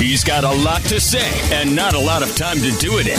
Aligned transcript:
He's 0.00 0.24
got 0.24 0.44
a 0.44 0.64
lot 0.64 0.80
to 0.84 0.98
say 0.98 1.30
and 1.54 1.76
not 1.76 1.92
a 1.92 1.98
lot 1.98 2.22
of 2.22 2.34
time 2.34 2.56
to 2.56 2.70
do 2.78 2.98
it 2.98 3.06
in. 3.06 3.18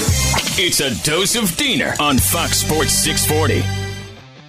It's 0.58 0.80
a 0.80 0.90
dose 1.04 1.36
of 1.36 1.56
Diener 1.56 1.94
on 2.00 2.18
Fox 2.18 2.58
Sports 2.58 2.92
640. 2.94 3.64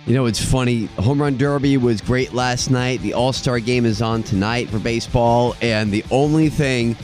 You 0.06 0.14
know, 0.14 0.24
it's 0.24 0.42
funny. 0.42 0.86
Home 0.96 1.20
Run 1.20 1.36
Derby 1.36 1.76
was 1.76 2.00
great 2.00 2.32
last 2.32 2.70
night. 2.70 3.02
The 3.02 3.12
All 3.12 3.34
Star 3.34 3.60
game 3.60 3.84
is 3.84 4.00
on 4.00 4.22
tonight 4.22 4.70
for 4.70 4.78
baseball. 4.78 5.54
And 5.60 5.92
the 5.92 6.02
only 6.10 6.48
thing 6.48 6.96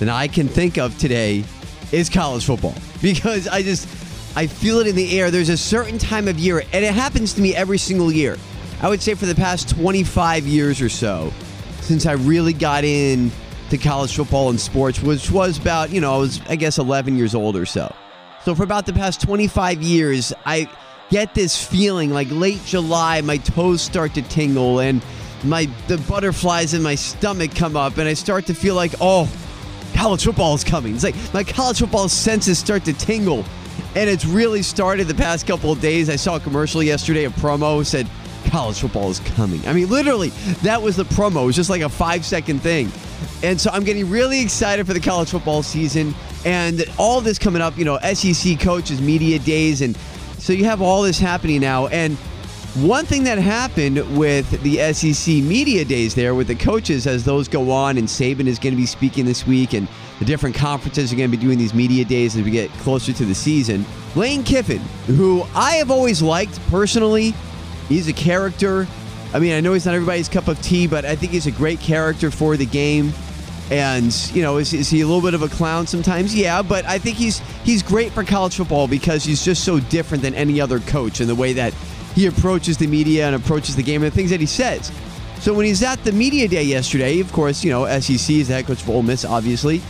that 0.00 0.10
I 0.10 0.28
can 0.28 0.48
think 0.48 0.76
of 0.76 0.98
today 0.98 1.44
is 1.90 2.10
college 2.10 2.44
football 2.44 2.74
because 3.00 3.48
I 3.48 3.62
just, 3.62 3.88
I 4.36 4.46
feel 4.46 4.80
it 4.80 4.86
in 4.86 4.96
the 4.96 5.18
air. 5.18 5.30
There's 5.30 5.48
a 5.48 5.56
certain 5.56 5.96
time 5.96 6.28
of 6.28 6.38
year, 6.38 6.62
and 6.74 6.84
it 6.84 6.92
happens 6.92 7.32
to 7.32 7.40
me 7.40 7.56
every 7.56 7.78
single 7.78 8.12
year. 8.12 8.36
I 8.82 8.90
would 8.90 9.00
say 9.00 9.14
for 9.14 9.24
the 9.24 9.34
past 9.34 9.70
25 9.70 10.46
years 10.46 10.82
or 10.82 10.90
so, 10.90 11.32
since 11.80 12.04
I 12.04 12.12
really 12.12 12.52
got 12.52 12.84
in 12.84 13.30
to 13.70 13.78
college 13.78 14.14
football 14.14 14.50
and 14.50 14.60
sports, 14.60 15.02
which 15.02 15.30
was 15.30 15.58
about, 15.58 15.90
you 15.90 16.00
know, 16.00 16.14
I 16.14 16.18
was, 16.18 16.40
I 16.48 16.56
guess, 16.56 16.78
11 16.78 17.16
years 17.16 17.34
old 17.34 17.56
or 17.56 17.66
so. 17.66 17.94
So 18.44 18.54
for 18.54 18.62
about 18.62 18.86
the 18.86 18.92
past 18.92 19.20
25 19.22 19.82
years, 19.82 20.32
I 20.44 20.68
get 21.10 21.34
this 21.34 21.62
feeling 21.64 22.10
like 22.10 22.28
late 22.30 22.62
July, 22.64 23.20
my 23.22 23.38
toes 23.38 23.80
start 23.82 24.14
to 24.14 24.22
tingle 24.22 24.80
and 24.80 25.02
my 25.44 25.68
the 25.88 25.98
butterflies 25.98 26.74
in 26.74 26.82
my 26.82 26.94
stomach 26.94 27.54
come 27.54 27.76
up, 27.76 27.98
and 27.98 28.08
I 28.08 28.14
start 28.14 28.46
to 28.46 28.54
feel 28.54 28.74
like, 28.74 28.94
oh, 29.00 29.30
college 29.94 30.24
football 30.24 30.54
is 30.54 30.64
coming. 30.64 30.94
It's 30.94 31.04
like 31.04 31.16
my 31.32 31.44
college 31.44 31.80
football 31.80 32.08
senses 32.08 32.58
start 32.58 32.84
to 32.86 32.92
tingle. 32.92 33.44
And 33.96 34.10
it's 34.10 34.24
really 34.24 34.62
started 34.62 35.06
the 35.06 35.14
past 35.14 35.46
couple 35.46 35.70
of 35.70 35.80
days. 35.80 36.10
I 36.10 36.16
saw 36.16 36.36
a 36.36 36.40
commercial 36.40 36.82
yesterday, 36.82 37.24
a 37.24 37.30
promo 37.30 37.84
said, 37.84 38.08
college 38.46 38.80
football 38.80 39.10
is 39.10 39.20
coming. 39.20 39.66
I 39.66 39.72
mean, 39.72 39.88
literally, 39.88 40.30
that 40.62 40.82
was 40.82 40.96
the 40.96 41.04
promo. 41.04 41.42
It 41.42 41.46
was 41.46 41.56
just 41.56 41.70
like 41.70 41.82
a 41.82 41.88
five 41.88 42.24
second 42.24 42.60
thing. 42.60 42.90
And 43.42 43.60
so 43.60 43.70
I'm 43.70 43.84
getting 43.84 44.08
really 44.08 44.40
excited 44.40 44.86
for 44.86 44.94
the 44.94 45.00
college 45.00 45.30
football 45.30 45.62
season 45.62 46.14
and 46.44 46.84
all 46.98 47.20
this 47.20 47.38
coming 47.38 47.60
up, 47.60 47.76
you 47.76 47.84
know, 47.84 47.98
SEC 47.98 48.58
coaches, 48.60 49.00
media 49.00 49.38
days. 49.38 49.82
And 49.82 49.96
so 50.38 50.52
you 50.52 50.64
have 50.64 50.80
all 50.80 51.02
this 51.02 51.18
happening 51.18 51.60
now. 51.60 51.88
And 51.88 52.16
one 52.74 53.04
thing 53.06 53.22
that 53.24 53.38
happened 53.38 54.18
with 54.18 54.50
the 54.62 54.92
SEC 54.92 55.34
media 55.36 55.84
days 55.84 56.14
there 56.14 56.34
with 56.34 56.48
the 56.48 56.56
coaches 56.56 57.06
as 57.06 57.24
those 57.24 57.46
go 57.46 57.70
on, 57.70 57.98
and 57.98 58.08
Saban 58.08 58.46
is 58.46 58.58
going 58.58 58.72
to 58.72 58.76
be 58.76 58.86
speaking 58.86 59.24
this 59.24 59.46
week, 59.46 59.74
and 59.74 59.86
the 60.18 60.24
different 60.24 60.56
conferences 60.56 61.12
are 61.12 61.16
going 61.16 61.30
to 61.30 61.36
be 61.36 61.40
doing 61.40 61.56
these 61.56 61.72
media 61.72 62.04
days 62.04 62.34
as 62.36 62.42
we 62.42 62.50
get 62.50 62.70
closer 62.72 63.12
to 63.12 63.24
the 63.24 63.34
season. 63.34 63.86
Lane 64.16 64.42
Kiffin, 64.42 64.80
who 65.06 65.44
I 65.54 65.74
have 65.76 65.90
always 65.92 66.20
liked 66.20 66.58
personally, 66.68 67.32
he's 67.88 68.08
a 68.08 68.12
character. 68.12 68.88
I 69.34 69.40
mean, 69.40 69.52
I 69.52 69.60
know 69.60 69.72
he's 69.72 69.84
not 69.84 69.94
everybody's 69.94 70.28
cup 70.28 70.46
of 70.46 70.62
tea, 70.62 70.86
but 70.86 71.04
I 71.04 71.16
think 71.16 71.32
he's 71.32 71.48
a 71.48 71.50
great 71.50 71.80
character 71.80 72.30
for 72.30 72.56
the 72.56 72.66
game. 72.66 73.12
And 73.70 74.14
you 74.32 74.42
know, 74.42 74.58
is, 74.58 74.72
is 74.72 74.88
he 74.88 75.00
a 75.00 75.06
little 75.06 75.22
bit 75.22 75.34
of 75.34 75.42
a 75.42 75.48
clown 75.48 75.88
sometimes? 75.88 76.34
Yeah, 76.34 76.62
but 76.62 76.84
I 76.84 76.98
think 76.98 77.16
he's 77.16 77.38
he's 77.64 77.82
great 77.82 78.12
for 78.12 78.22
college 78.22 78.56
football 78.56 78.86
because 78.86 79.24
he's 79.24 79.44
just 79.44 79.64
so 79.64 79.80
different 79.80 80.22
than 80.22 80.34
any 80.34 80.60
other 80.60 80.78
coach 80.80 81.20
in 81.20 81.26
the 81.26 81.34
way 81.34 81.52
that 81.54 81.72
he 82.14 82.26
approaches 82.26 82.78
the 82.78 82.86
media 82.86 83.26
and 83.26 83.34
approaches 83.34 83.74
the 83.74 83.82
game 83.82 84.02
and 84.02 84.12
the 84.12 84.14
things 84.14 84.30
that 84.30 84.38
he 84.38 84.46
says. 84.46 84.92
So 85.40 85.52
when 85.52 85.66
he's 85.66 85.82
at 85.82 86.02
the 86.04 86.12
media 86.12 86.46
day 86.46 86.62
yesterday, 86.62 87.18
of 87.20 87.32
course, 87.32 87.64
you 87.64 87.70
know, 87.70 87.86
SEC 88.00 88.30
is 88.36 88.48
the 88.48 88.54
head 88.54 88.66
coach 88.66 88.82
of 88.82 88.88
Ole 88.88 89.02
Miss, 89.02 89.24
obviously. 89.24 89.82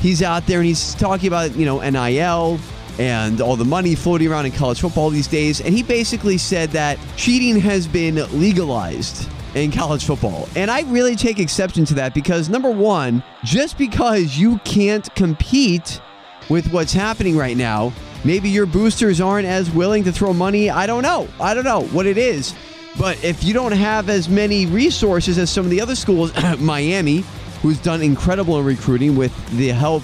He's 0.00 0.22
out 0.22 0.46
there 0.46 0.60
and 0.60 0.66
he's 0.66 0.94
talking 0.94 1.26
about, 1.26 1.56
you 1.56 1.66
know, 1.66 1.80
NIL 1.80 2.60
and 2.98 3.40
all 3.40 3.56
the 3.56 3.64
money 3.64 3.94
floating 3.94 4.28
around 4.28 4.46
in 4.46 4.52
college 4.52 4.80
football 4.80 5.10
these 5.10 5.26
days. 5.26 5.60
And 5.60 5.74
he 5.74 5.82
basically 5.82 6.38
said 6.38 6.70
that 6.70 6.98
cheating 7.16 7.58
has 7.60 7.86
been 7.86 8.16
legalized 8.38 9.28
in 9.54 9.70
college 9.70 10.04
football. 10.04 10.48
And 10.56 10.70
I 10.70 10.82
really 10.82 11.16
take 11.16 11.38
exception 11.38 11.84
to 11.86 11.94
that 11.94 12.14
because, 12.14 12.48
number 12.48 12.70
one, 12.70 13.22
just 13.44 13.78
because 13.78 14.36
you 14.36 14.58
can't 14.58 15.12
compete 15.14 16.00
with 16.48 16.72
what's 16.72 16.92
happening 16.92 17.36
right 17.36 17.56
now, 17.56 17.92
maybe 18.24 18.48
your 18.48 18.66
boosters 18.66 19.20
aren't 19.20 19.46
as 19.46 19.70
willing 19.70 20.04
to 20.04 20.12
throw 20.12 20.32
money. 20.32 20.70
I 20.70 20.86
don't 20.86 21.02
know. 21.02 21.28
I 21.40 21.54
don't 21.54 21.64
know 21.64 21.82
what 21.86 22.06
it 22.06 22.18
is. 22.18 22.54
But 22.98 23.22
if 23.24 23.42
you 23.42 23.54
don't 23.54 23.72
have 23.72 24.08
as 24.08 24.28
many 24.28 24.66
resources 24.66 25.38
as 25.38 25.50
some 25.50 25.64
of 25.64 25.70
the 25.70 25.80
other 25.80 25.96
schools, 25.96 26.32
Miami, 26.58 27.24
who's 27.60 27.78
done 27.78 28.02
incredible 28.02 28.58
in 28.58 28.64
recruiting 28.64 29.16
with 29.16 29.34
the 29.56 29.68
help, 29.68 30.02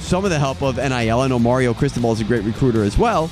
some 0.00 0.24
of 0.24 0.30
the 0.30 0.38
help 0.38 0.62
of 0.62 0.76
NIL. 0.76 1.20
I 1.20 1.26
know 1.28 1.38
Mario 1.38 1.74
Cristobal 1.74 2.12
is 2.12 2.20
a 2.20 2.24
great 2.24 2.44
recruiter 2.44 2.82
as 2.82 2.96
well. 2.98 3.30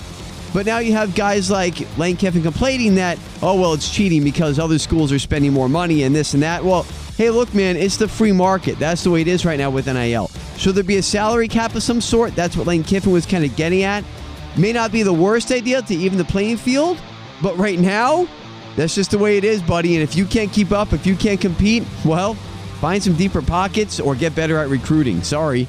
But 0.52 0.64
now 0.64 0.78
you 0.78 0.92
have 0.92 1.14
guys 1.14 1.50
like 1.50 1.86
Lane 1.98 2.16
Kiffin 2.16 2.42
complaining 2.42 2.94
that, 2.94 3.18
oh, 3.42 3.60
well, 3.60 3.74
it's 3.74 3.90
cheating 3.90 4.24
because 4.24 4.58
other 4.58 4.78
schools 4.78 5.12
are 5.12 5.18
spending 5.18 5.52
more 5.52 5.68
money 5.68 6.04
and 6.04 6.14
this 6.14 6.34
and 6.34 6.42
that. 6.42 6.64
Well, 6.64 6.84
hey, 7.16 7.30
look, 7.30 7.52
man, 7.54 7.76
it's 7.76 7.98
the 7.98 8.08
free 8.08 8.32
market. 8.32 8.78
That's 8.78 9.04
the 9.04 9.10
way 9.10 9.20
it 9.20 9.28
is 9.28 9.44
right 9.44 9.58
now 9.58 9.70
with 9.70 9.86
NIL. 9.86 10.30
Should 10.56 10.74
there 10.74 10.84
be 10.84 10.96
a 10.96 11.02
salary 11.02 11.48
cap 11.48 11.74
of 11.74 11.82
some 11.82 12.00
sort? 12.00 12.34
That's 12.34 12.56
what 12.56 12.66
Lane 12.66 12.84
Kiffin 12.84 13.12
was 13.12 13.26
kind 13.26 13.44
of 13.44 13.54
getting 13.56 13.82
at. 13.82 14.04
May 14.56 14.72
not 14.72 14.92
be 14.92 15.02
the 15.02 15.12
worst 15.12 15.52
idea 15.52 15.82
to 15.82 15.94
even 15.94 16.16
the 16.16 16.24
playing 16.24 16.56
field, 16.56 16.98
but 17.42 17.56
right 17.58 17.78
now, 17.78 18.26
that's 18.76 18.94
just 18.94 19.10
the 19.10 19.18
way 19.18 19.36
it 19.36 19.44
is, 19.44 19.60
buddy. 19.60 19.94
And 19.94 20.02
if 20.02 20.16
you 20.16 20.24
can't 20.24 20.50
keep 20.50 20.72
up, 20.72 20.94
if 20.94 21.06
you 21.06 21.16
can't 21.16 21.40
compete, 21.40 21.84
well, 22.04 22.34
find 22.80 23.02
some 23.02 23.14
deeper 23.14 23.42
pockets 23.42 24.00
or 24.00 24.14
get 24.14 24.34
better 24.34 24.56
at 24.58 24.68
recruiting. 24.68 25.22
Sorry. 25.22 25.68